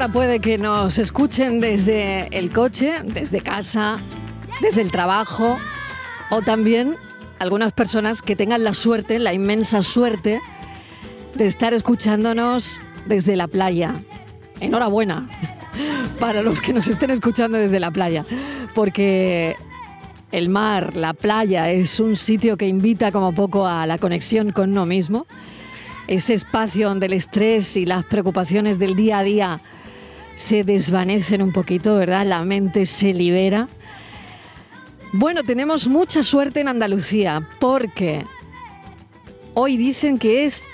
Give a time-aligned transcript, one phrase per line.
[0.00, 3.98] Ahora puede que nos escuchen desde el coche, desde casa,
[4.62, 5.58] desde el trabajo
[6.30, 6.96] o también
[7.38, 10.40] algunas personas que tengan la suerte, la inmensa suerte
[11.34, 14.00] de estar escuchándonos desde la playa.
[14.60, 15.28] Enhorabuena
[16.18, 18.24] para los que nos estén escuchando desde la playa,
[18.74, 19.54] porque
[20.32, 24.70] el mar, la playa es un sitio que invita como poco a la conexión con
[24.70, 25.26] uno mismo,
[26.06, 29.60] ese espacio donde el estrés y las preocupaciones del día a día
[30.34, 32.26] se desvanecen un poquito, ¿verdad?
[32.26, 33.68] La mente se libera.
[35.12, 38.24] Bueno, tenemos mucha suerte en Andalucía porque
[39.54, 40.66] hoy dicen que es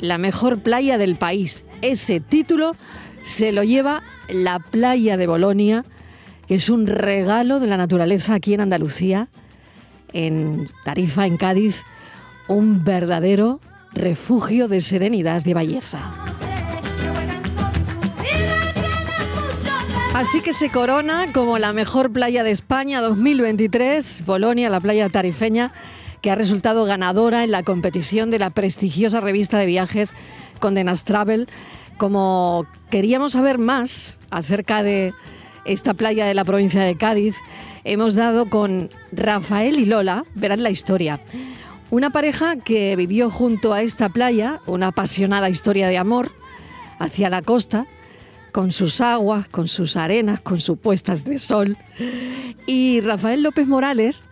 [0.00, 1.64] la mejor playa del país.
[1.82, 2.74] Ese título
[3.22, 5.84] se lo lleva la playa de Bolonia,
[6.48, 9.28] que es un regalo de la naturaleza aquí en Andalucía,
[10.12, 11.82] en Tarifa, en Cádiz,
[12.48, 13.60] un verdadero
[13.92, 16.25] refugio de serenidad de belleza.
[20.16, 25.72] Así que se corona como la mejor playa de España 2023, Bolonia, la playa tarifeña,
[26.22, 30.14] que ha resultado ganadora en la competición de la prestigiosa revista de viajes
[30.58, 31.48] Condenas Travel.
[31.98, 35.12] Como queríamos saber más acerca de
[35.66, 37.34] esta playa de la provincia de Cádiz,
[37.84, 41.20] hemos dado con Rafael y Lola, verán la historia.
[41.90, 46.32] Una pareja que vivió junto a esta playa una apasionada historia de amor
[46.98, 47.86] hacia la costa
[48.56, 51.76] con sus aguas, con sus arenas, con sus puestas de sol.
[52.66, 54.22] Y Rafael López Morales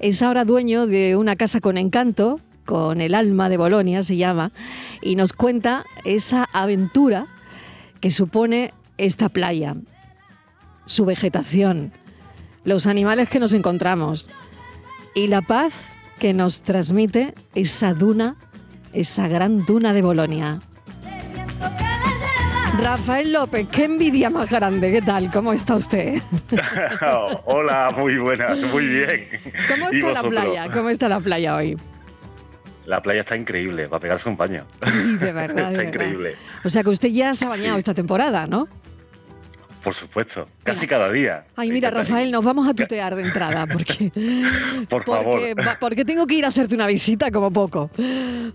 [0.00, 4.50] es ahora dueño de una casa con encanto, con el alma de Bolonia se llama,
[5.00, 7.28] y nos cuenta esa aventura
[8.00, 9.76] que supone esta playa,
[10.84, 11.92] su vegetación,
[12.64, 14.28] los animales que nos encontramos
[15.14, 15.72] y la paz
[16.18, 18.34] que nos transmite esa duna,
[18.92, 20.58] esa gran duna de Bolonia.
[22.78, 25.30] Rafael López, qué envidia más grande, ¿qué tal?
[25.32, 26.22] ¿Cómo está usted?
[27.44, 29.28] Hola, muy buenas, muy bien.
[29.68, 30.68] ¿Cómo está la playa?
[30.72, 31.76] ¿Cómo está la playa hoy?
[32.86, 34.64] La playa está increíble, para pegarse un baño.
[35.20, 35.72] de verdad.
[35.72, 36.36] está increíble.
[36.64, 38.68] O sea que usted ya se ha bañado esta temporada, ¿no?
[39.82, 41.44] Por supuesto, casi cada día.
[41.56, 44.10] Ay, mira, Rafael, nos vamos a tutear de entrada, porque,
[44.88, 45.40] Por favor.
[45.80, 47.90] porque, tengo que ir a hacerte una visita como poco.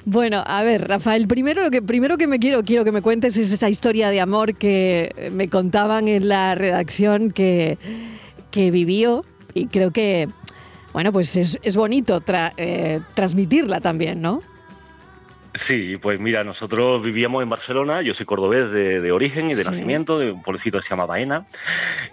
[0.06, 3.38] Bueno, a ver, Rafael, primero lo que primero que me quiero quiero que me cuentes
[3.38, 7.78] es esa historia de amor que me contaban en la redacción que,
[8.52, 9.24] que vivió
[9.54, 10.28] y creo que
[10.94, 12.24] bueno, pues es, bonito
[12.58, 14.42] eh, transmitirla también, ¿no?
[15.56, 20.18] Sí, pues mira, nosotros vivíamos en Barcelona, yo soy cordobés de, origen y de nacimiento,
[20.18, 21.46] de un pueblecito que se llama Baena,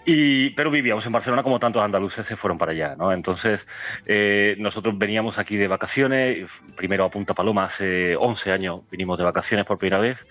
[0.05, 3.13] y, pero vivíamos en Barcelona como tantos andaluces se fueron para allá, ¿no?
[3.13, 3.67] Entonces,
[4.05, 9.25] eh, nosotros veníamos aquí de vacaciones, primero a Punta Paloma, hace 11 años vinimos de
[9.25, 10.27] vacaciones por primera vez,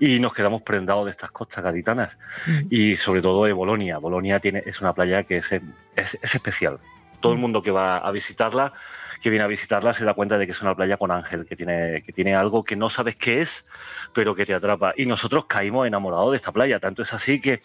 [0.00, 2.18] y nos quedamos prendados de estas costas gaditanas,
[2.48, 2.60] mm.
[2.68, 3.98] y sobre todo de Bolonia.
[3.98, 6.80] Bolonia tiene, es una playa que es, es, es especial.
[7.20, 7.42] Todo el mm.
[7.42, 8.72] mundo que va a visitarla
[9.20, 11.56] que viene a visitarla se da cuenta de que es una playa con ángel, que
[11.56, 13.64] tiene, que tiene algo que no sabes qué es,
[14.12, 14.94] pero que te atrapa.
[14.96, 17.62] Y nosotros caímos enamorados de esta playa, tanto es así que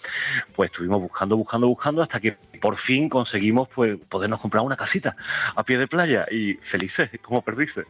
[0.55, 5.15] pues estuvimos buscando, buscando, buscando hasta que por fin conseguimos pues podernos comprar una casita
[5.55, 7.85] a pie de playa y felices, como perdices.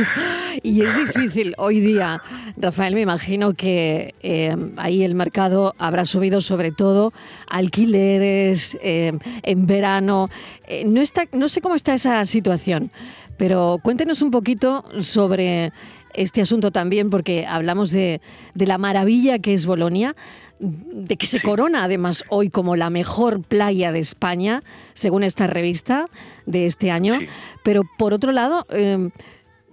[0.62, 2.22] y es difícil hoy día,
[2.56, 7.12] Rafael, me imagino que eh, ahí el mercado habrá subido sobre todo
[7.50, 9.12] alquileres eh,
[9.42, 10.30] en verano.
[10.68, 12.90] Eh, no, está, no sé cómo está esa situación.
[13.36, 15.70] Pero cuéntenos un poquito sobre
[16.14, 18.20] este asunto también, porque hablamos de,
[18.54, 20.16] la maravilla que es Bolonia,
[20.58, 24.62] de que se corona además hoy como la mejor playa de España,
[24.94, 26.06] según esta revista
[26.46, 27.18] de este año.
[27.62, 29.10] Pero por otro lado, em,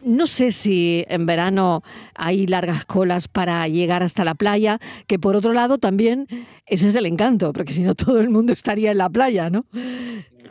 [0.04, 1.84] no sé si en verano
[2.16, 6.28] hay largas colas para llegar hasta la playa, que por otro lado también
[6.66, 9.66] ese es el encanto, porque si no todo el mundo estaría en la playa, ¿no?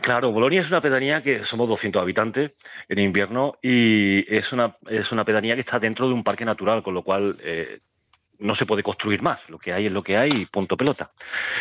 [0.01, 2.53] Claro, Bolonia es una pedanía que somos 200 habitantes
[2.89, 6.83] en invierno y es una, es una pedanía que está dentro de un parque natural,
[6.83, 7.81] con lo cual eh,
[8.41, 11.13] no se puede construir más, lo que hay es lo que hay y punto pelota.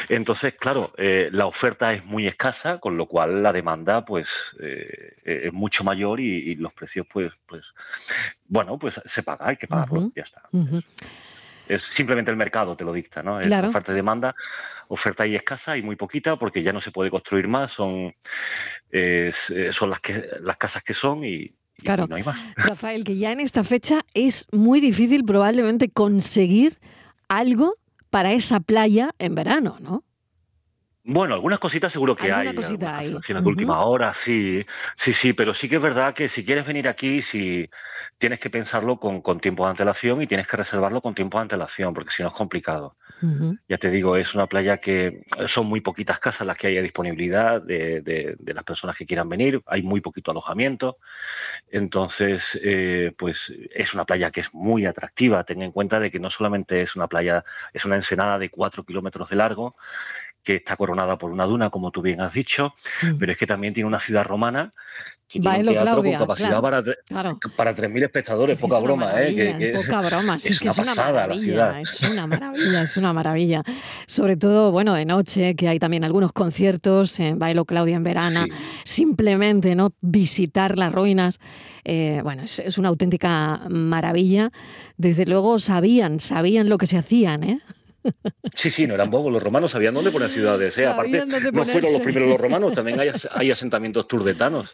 [0.08, 4.30] Entonces, claro, eh, la oferta es muy escasa, con lo cual la demanda pues
[4.60, 7.64] eh, es mucho mayor y, los precios pues, pues,
[8.48, 10.42] bueno, pues se paga, hay que pagarlo, ya está.
[11.68, 13.40] es, simplemente el mercado te lo dicta, ¿no?
[13.40, 14.36] Es oferta y demanda,
[14.88, 18.16] oferta y escasa y muy poquita porque ya no se puede construir más, son,
[19.72, 21.54] son las, que, las casas que son y,
[21.84, 22.08] Claro,
[22.56, 26.78] Rafael, que ya en esta fecha es muy difícil probablemente conseguir
[27.28, 27.76] algo
[28.10, 30.04] para esa playa en verano, ¿no?
[31.04, 32.54] Bueno, algunas cositas seguro que hay.
[32.54, 33.10] Cosita hay.
[33.12, 34.64] de última hora, sí,
[34.96, 37.68] sí, sí, pero sí que es verdad que si quieres venir aquí, si
[38.20, 41.44] tienes que pensarlo con, con tiempo de antelación y tienes que reservarlo con tiempo de
[41.44, 42.96] antelación, porque si no es complicado.
[43.68, 46.82] Ya te digo, es una playa que son muy poquitas casas las que hay a
[46.82, 51.00] disponibilidad de, de, las personas que quieran venir, hay muy poquito alojamiento,
[51.70, 56.20] entonces eh, pues es una playa que es muy atractiva, ten en cuenta de que
[56.20, 57.44] no solamente es una playa,
[57.74, 59.76] es una ensenada de cuatro kilómetros de largo,
[60.44, 63.18] que está coronada por una duna, como tú bien has dicho, mm.
[63.18, 64.72] pero es que también tiene una ciudad romana
[65.30, 66.82] que tiene un teatro con capacidad para,
[67.56, 69.74] para 3.000 espectadores, poca broma, ¿eh?
[69.76, 71.80] poca broma, es, una, pasada la ciudad.
[71.80, 73.64] Es una maravilla, es una maravilla.
[74.08, 78.48] Sobre todo, bueno, de noche, que hay también algunos conciertos en Bailo Claudia en Verana,
[78.86, 79.94] simplemente, ¿no?
[80.02, 81.40] Visitar las ruinas,
[81.84, 84.50] eh, bueno, es, es una auténtica maravilla.
[84.98, 87.62] Desde luego sabían, sabían lo que se hacían, ¿eh?
[88.56, 89.32] Sí, sí, no eran bobos.
[89.32, 90.78] Los romanos sabían dónde poner ciudades.
[90.78, 90.88] ¿eh?
[90.88, 94.74] Aparte, no fueron los primeros los romanos, también hay, asentamientos turdetanos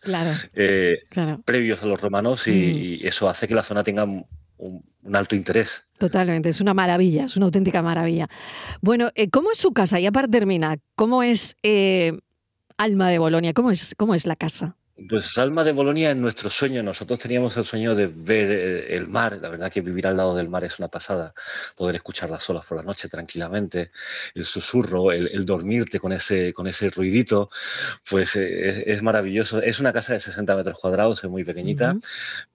[0.53, 1.03] eh,
[1.43, 3.07] previos a los romanos y, mm.
[3.07, 4.25] eso hace que la zona tenga un,
[5.13, 5.85] alto interés.
[5.97, 8.27] Totalmente, es una maravilla, es una auténtica maravilla.
[8.81, 9.99] Bueno, eh, ¿cómo es su casa?
[9.99, 11.55] Ya para terminar, ¿cómo es
[12.77, 13.53] Alma de Bolonia?
[13.53, 14.75] ¿Cómo es, cómo es la casa?
[15.09, 16.81] Pues Alma de Bolonia es nuestro sueño.
[16.81, 19.37] Nosotros teníamos el sueño de ver eh, el mar.
[19.41, 21.33] La verdad que vivir al lado del mar es una pasada.
[21.75, 23.91] Poder escuchar las olas por la noche tranquilamente,
[24.33, 27.49] el susurro, el, dormirte con ese, con ese ruidito,
[28.09, 29.61] pues eh, es, maravilloso.
[29.61, 31.97] Es una casa de 60 metros cuadrados, es muy pequeñita,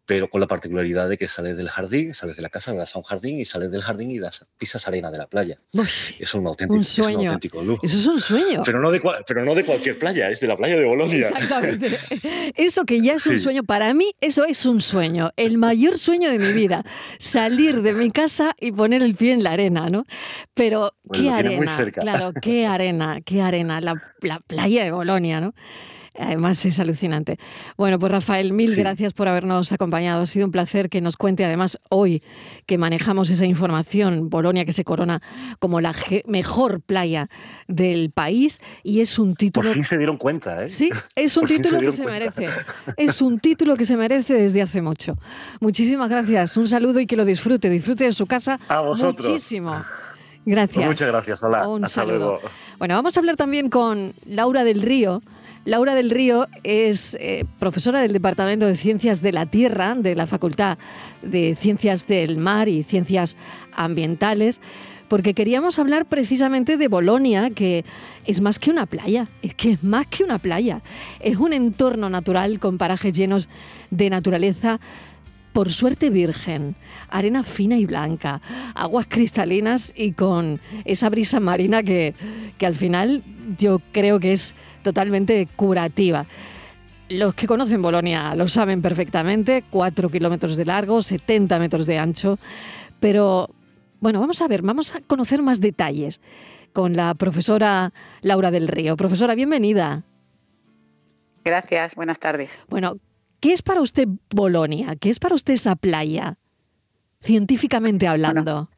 [0.06, 2.98] pero con la particularidad de que sales del jardín, sales de la casa, vas a
[2.98, 5.58] un jardín y sales del jardín y das, pisas arena de la playa.
[6.18, 7.38] es un auténtico, sueño.
[7.62, 7.86] lujo.
[7.86, 8.62] Eso es un sueño.
[8.64, 11.28] Pero no, de, pero no de cualquier playa, es de la playa de Bolonia.
[11.28, 11.98] Exactamente.
[12.56, 16.30] Eso que ya es un sueño, para mí eso es un sueño, el mayor sueño
[16.30, 16.84] de mi vida,
[17.18, 20.04] salir de mi casa y poner el pie en la arena, ¿no?
[20.54, 25.54] Pero qué arena, claro, qué arena, qué arena, la, la playa de Bolonia, ¿no?
[26.18, 27.38] Además es alucinante.
[27.76, 30.22] Bueno, pues Rafael, mil gracias por habernos acompañado.
[30.22, 32.22] Ha sido un placer que nos cuente, además, hoy
[32.66, 35.22] que manejamos esa información, Bolonia que se corona
[35.60, 35.94] como la
[36.26, 37.28] mejor playa
[37.68, 39.68] del país y es un título...
[39.68, 40.68] Por fin se dieron cuenta, ¿eh?
[40.68, 42.48] Sí, es un título que se merece.
[42.96, 45.16] Es un título que se merece desde hace mucho.
[45.60, 46.56] Muchísimas gracias.
[46.56, 47.70] Un saludo y que lo disfrute.
[47.70, 49.28] Disfrute de su casa A vosotros.
[49.28, 49.74] muchísimo.
[50.44, 50.86] Gracias.
[50.86, 51.68] muchas gracias, Hola.
[51.68, 52.40] Un saludo.
[52.78, 55.22] Bueno, vamos a hablar también con Laura del Río.
[55.66, 60.26] Laura del Río es eh, profesora del Departamento de Ciencias de la Tierra de la
[60.26, 60.78] Facultad
[61.22, 63.36] de Ciencias del Mar y Ciencias
[63.74, 64.62] Ambientales,
[65.08, 67.84] porque queríamos hablar precisamente de Bolonia, que
[68.24, 70.80] es más que una playa, es que es más que una playa,
[71.20, 73.50] es un entorno natural con parajes llenos
[73.90, 74.80] de naturaleza
[75.52, 76.76] por suerte virgen,
[77.08, 78.40] arena fina y blanca,
[78.74, 82.14] aguas cristalinas y con esa brisa marina que,
[82.58, 83.22] que al final
[83.58, 86.26] yo creo que es totalmente curativa.
[87.08, 92.38] Los que conocen Bolonia lo saben perfectamente, 4 kilómetros de largo, 70 metros de ancho,
[93.00, 93.50] pero
[94.00, 96.20] bueno, vamos a ver, vamos a conocer más detalles
[96.72, 97.92] con la profesora
[98.22, 98.96] Laura del Río.
[98.96, 100.04] Profesora, bienvenida.
[101.44, 102.60] Gracias, buenas tardes.
[102.68, 102.96] Bueno,
[103.40, 104.96] ¿qué es para usted Bolonia?
[104.96, 106.36] ¿Qué es para usted esa playa?
[107.20, 108.70] Científicamente hablando.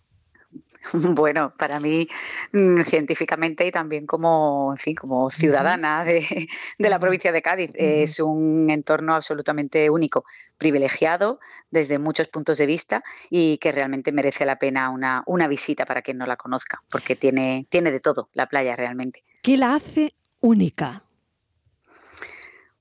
[0.93, 2.09] Bueno, para mí,
[2.53, 8.21] mm, científicamente y también como, en fin, como ciudadana de, la provincia de Cádiz, es
[8.21, 10.25] un entorno absolutamente único,
[10.59, 11.41] privilegiado
[11.71, 16.03] desde muchos puntos de vista y que realmente merece la pena una, una visita para
[16.03, 19.23] quien no la conozca, porque tiene, tiene de todo la playa realmente.
[19.43, 21.03] ¿Qué la hace única?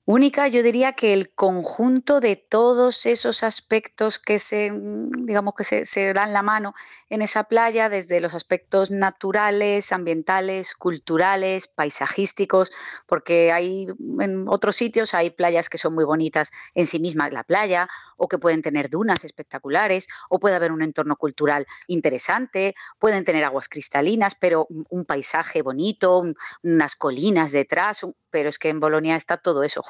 [0.04, 5.62] Única, yo diría que el conjunto de todos esos aspectos que se, mm, digamos que
[5.84, 6.74] se, dan la mano
[7.08, 12.72] en esa playa, desde los aspectos naturales, ambientales, culturales, paisajísticos,
[13.06, 13.86] porque hay
[14.18, 18.26] en otros sitios hay playas que son muy bonitas en sí mismas la playa, o
[18.26, 23.68] que pueden tener dunas espectaculares, o puede haber un entorno cultural interesante, pueden tener aguas
[23.68, 26.24] cristalinas, pero un paisaje bonito,
[26.64, 29.82] unas colinas detrás, pero es que en Bolonia está todo eso.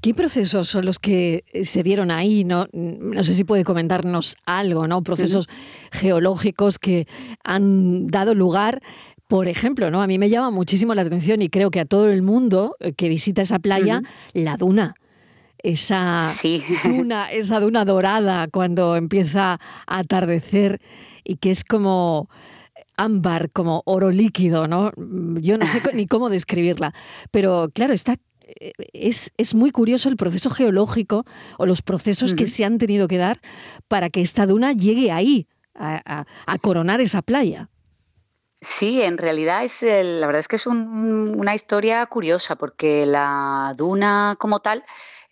[0.00, 2.44] ¿Qué procesos son los que eh, se dieron ahí?
[2.44, 5.02] No, no sé si puede comentarnos algo, ¿no?
[5.02, 5.48] Procesos
[5.90, 7.06] geológicos que
[7.42, 8.82] han dado lugar
[9.28, 10.02] por ejemplo, ¿no?
[10.02, 12.92] A mí me llama muchísimo la atención y creo que a todo el mundo eh,
[12.92, 14.94] que visita esa playa, la duna.
[15.58, 16.30] Esa
[16.84, 20.80] duna, esa duna dorada cuando empieza a atardecer
[21.24, 22.28] y que es como
[22.96, 24.92] ámbar, como oro líquido, ¿no?
[25.40, 26.94] Yo no sé ni cómo describirla.
[27.30, 28.16] Pero claro, está
[28.92, 31.24] es, es, muy curioso el proceso geológico
[31.58, 33.40] o los procesos que se han tenido que dar
[33.88, 36.24] para que esta duna llegue ahí, a,
[36.60, 37.68] coronar esa playa.
[38.60, 44.36] Sí, en realidad es la verdad es que es una historia curiosa porque la duna
[44.38, 44.82] como tal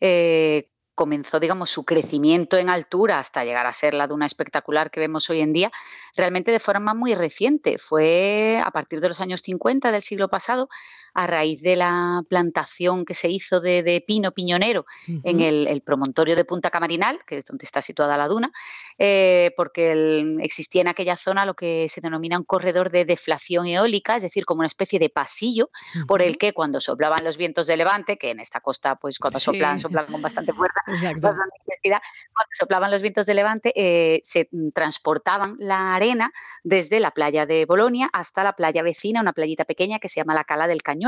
[0.01, 5.01] eh, comenzó, digamos, su crecimiento en altura hasta llegar a ser la duna espectacular que
[5.01, 5.71] vemos hoy en día,
[6.17, 7.79] realmente de forma muy reciente.
[7.79, 10.69] Fue a partir de los años 50 del siglo pasado,
[11.15, 16.45] a raíz de la plantación que se hizo de, pino piñonero en el, promontorio de
[16.45, 18.51] Punta Camarinal, que es donde está situada la duna,
[18.99, 24.17] eh, porque existía en aquella zona lo que se denomina un corredor de deflación eólica,
[24.17, 25.71] es decir, como una especie de pasillo
[26.09, 29.39] por el que cuando soplaban los vientos de levante, que en esta costa, pues cuando
[29.39, 32.01] soplan, soplan con bastante fuerza, intensidad,
[32.35, 37.67] cuando soplaban los vientos de levante, eh, se transportaban la arena desde la playa de
[37.67, 41.05] Bolonia hasta la playa vecina, una playita pequeña que se llama la Cala del Cañón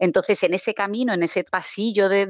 [0.00, 2.26] entonces, en ese camino, en ese pasillo de,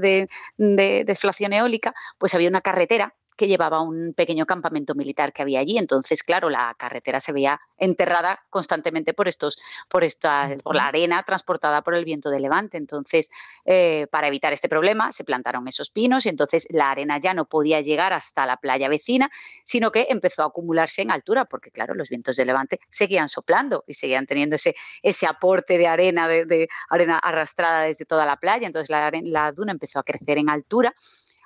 [0.58, 5.60] de, deflación eólica, pues había una carretera que llevaba un pequeño campamento militar que había
[5.60, 5.78] allí.
[5.78, 11.22] Entonces, claro, la carretera se veía enterrada constantemente por estos, por esta, por la arena
[11.22, 12.76] transportada por el viento de levante.
[12.76, 13.30] Entonces,
[13.64, 17.46] eh, para evitar este problema, se plantaron esos pinos y entonces la arena ya no
[17.46, 19.30] podía llegar hasta la playa vecina,
[19.64, 23.84] sino que empezó a acumularse en altura, porque claro, los vientos de levante seguían soplando
[23.86, 28.66] y seguían teniendo ese, ese aporte de arena, de, arena arrastrada desde toda la playa.
[28.66, 30.94] Entonces la, la duna empezó a crecer en altura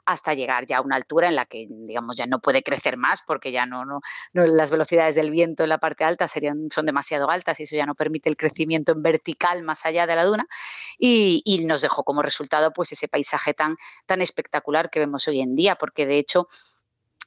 [0.06, 3.23] hasta llegar ya a una altura en la que, digamos, ya no puede crecer más
[3.26, 4.00] porque ya no, no,
[4.32, 7.87] las velocidades del viento en la parte alta serían, son demasiado altas y eso ya
[7.87, 10.46] no permite el crecimiento en vertical más allá de la duna.
[10.99, 15.40] Y, y nos dejó como resultado pues ese paisaje tan, tan espectacular que vemos hoy
[15.40, 16.49] en día, porque de hecho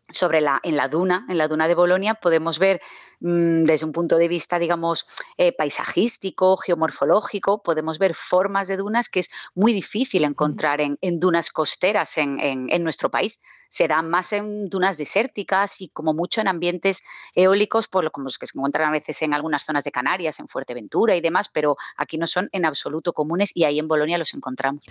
[0.10, 2.82] sobre la, en la duna, en la duna de Bolonia, podemos ver
[3.20, 5.08] mm, desde un punto de vista, digamos,
[5.38, 11.52] eh, paisajístico, geomorfológico, podemos ver formas de dunas que es muy difícil encontrar en, dunas
[11.52, 13.42] costeras en, en, nuestro país.
[13.70, 18.26] Se dan más en dunas desérticas y como mucho en ambientes eólicos, por lo como
[18.26, 21.50] los que se encuentran a veces en algunas zonas de Canarias, en Fuerteventura y demás,
[21.54, 24.86] pero aquí no son en absoluto comunes y ahí en Bolonia los encontramos.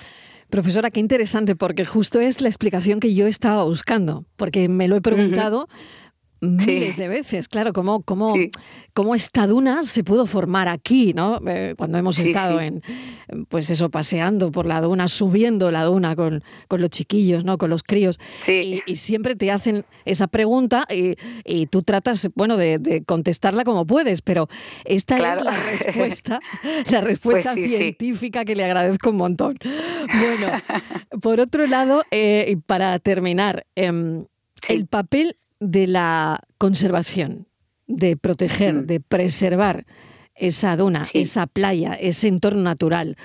[0.50, 4.96] Profesora, qué interesante, porque justo es la explicación que yo estaba buscando, porque me lo
[4.96, 5.68] he preguntado
[6.46, 8.34] miles de veces, claro, cómo, cómo,
[8.92, 11.40] cómo esta duna se pudo formar aquí, ¿no?
[11.46, 12.82] Eh, cuando hemos estado en,
[13.48, 17.58] pues eso, paseando por la duna, subiendo la duna con, los chiquillos, ¿no?
[17.58, 18.18] Con los críos.
[18.46, 20.86] Y, siempre te hacen esa pregunta
[21.44, 24.48] y, tú tratas, bueno, de, contestarla como puedes, pero
[24.84, 29.58] esta es la respuesta, la pues respuesta científica que le agradezco un montón.
[29.62, 30.52] Bueno,
[31.20, 34.24] por otro lado, eh, y para terminar, em,
[34.68, 37.48] el papel de la conservación,
[37.86, 38.86] de proteger, mm.
[38.86, 39.86] de preservar
[40.34, 43.16] esa duna, esa playa, ese entorno natural.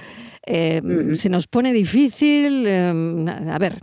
[0.45, 0.81] Eh,
[1.13, 2.65] se nos pone difícil.
[2.65, 3.79] Em, a ver,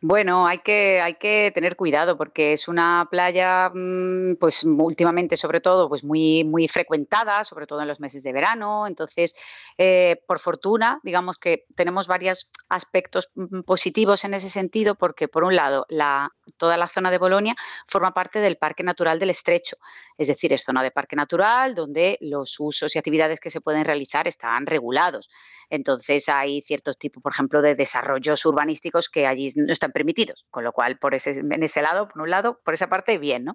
[0.00, 5.60] bueno, hay que, hay que tener cuidado porque es una playa, mm, pues últimamente sobre
[5.60, 8.86] todo, pues muy, muy frecuentada, sobre todo en los meses de verano.
[8.86, 9.34] Entonces,
[9.76, 15.42] eh, por fortuna, digamos que tenemos varios aspectos mm, positivos en ese sentido porque, por
[15.42, 19.78] un lado, la, toda la zona de Bolonia forma parte del Parque Natural del Estrecho,
[20.16, 23.84] es decir, es zona de parque natural donde los usos y actividades que se pueden
[23.84, 25.28] realizar están regulados.
[25.70, 30.64] Entonces, hay ciertos tipos, por ejemplo, de desarrollos urbanísticos que allí no están permitidos, con
[30.64, 33.44] lo cual por ese, en ese lado, por un lado, por esa parte, bien.
[33.44, 33.54] ¿no?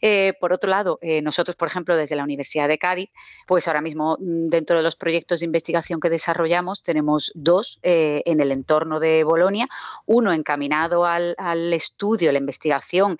[0.00, 3.10] Eh, por otro lado, eh, nosotros, por ejemplo, desde la Universidad de Cádiz,
[3.46, 8.22] pues ahora mismo mm, dentro de los proyectos de investigación que desarrollamos tenemos dos eh,
[8.26, 9.68] en el entorno de Bolonia,
[10.06, 13.18] uno encaminado al, al estudio, la investigación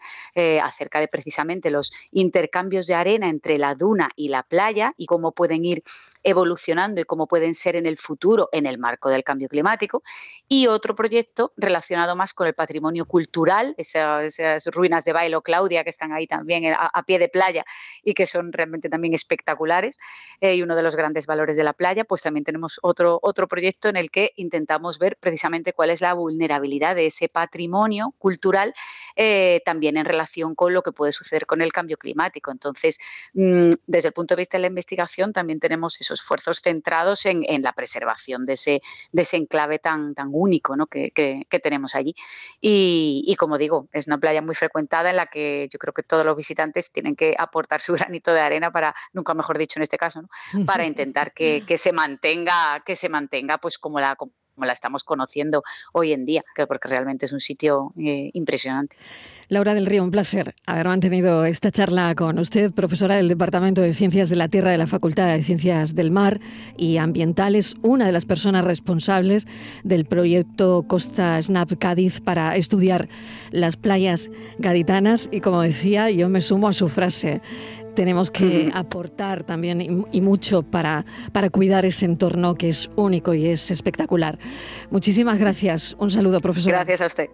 [0.63, 5.33] acerca de precisamente los intercambios de arena entre la duna y la playa y cómo
[5.33, 5.83] pueden ir
[6.23, 10.03] evolucionando y cómo pueden ser en el futuro en el marco del cambio climático,
[10.49, 15.83] y otro proyecto relacionado más con el el patrimonio cultural, esas, ruinas de Bailo Claudia
[15.83, 17.65] que están ahí también a, pie de playa
[18.03, 19.99] y que son realmente también espectaculares
[20.41, 23.49] eh, y uno de los grandes valores de la playa, pues también tenemos otro, otro
[23.49, 28.75] proyecto en el que intentamos ver precisamente cuál es la vulnerabilidad de ese patrimonio cultural
[29.17, 32.51] eh, también en relación con lo que puede suceder con el cambio climático.
[32.51, 32.99] Entonces,
[33.35, 37.45] mm, desde el punto de vista de la investigación, también tenemos esos esfuerzos centrados en,
[37.63, 38.83] la preservación de ese,
[39.13, 42.15] de ese enclave tan, tan único que, tenemos allí.
[42.61, 46.25] Y, como digo, es una playa muy frecuentada en la que yo creo que todos
[46.25, 49.99] los visitantes tienen que aportar su granito de arena para, nunca mejor dicho en este
[49.99, 50.23] caso,
[50.67, 54.17] para intentar que, se mantenga, que se mantenga pues como la
[54.55, 58.97] como la estamos conociendo hoy en día, porque realmente es un sitio eh, impresionante.
[59.49, 63.93] Laura del Río, un placer haber mantenido esta charla con usted, profesora del Departamento de
[63.93, 66.41] Ciencias de la Tierra de la Facultad de Ciencias del Mar
[66.79, 69.47] y Ambientales, una de las personas responsables
[69.83, 73.09] del proyecto Costa Snap Cádiz para estudiar
[73.51, 75.29] las playas gaditanas.
[75.31, 77.43] Y como decía, yo me sumo a su frase,
[77.95, 83.47] tenemos que aportar también y, mucho para, para cuidar ese entorno que es único y
[83.47, 84.39] es espectacular.
[84.91, 85.97] Muchísimas gracias.
[85.99, 86.73] Un saludo, profesor.
[86.73, 87.29] Gracias a usted.